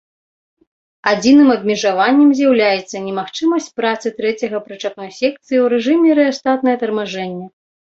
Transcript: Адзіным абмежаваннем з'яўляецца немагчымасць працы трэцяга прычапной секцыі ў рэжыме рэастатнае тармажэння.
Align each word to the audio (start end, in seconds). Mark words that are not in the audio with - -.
Адзіным 1.11 1.49
абмежаваннем 1.55 2.33
з'яўляецца 2.41 3.03
немагчымасць 3.05 3.71
працы 3.83 4.07
трэцяга 4.19 4.57
прычапной 4.67 5.09
секцыі 5.23 5.57
ў 5.65 5.65
рэжыме 5.79 6.09
рэастатнае 6.23 6.77
тармажэння. 6.87 7.47